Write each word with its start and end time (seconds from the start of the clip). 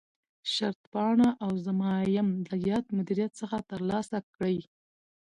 شرطپاڼه 0.53 1.29
او 1.43 1.51
ضمایم 1.65 2.27
له 2.49 2.55
یاد 2.69 2.85
مدیریت 2.97 3.31
څخه 3.41 3.57
ترلاسه 3.71 4.17
کړي. 4.33 4.57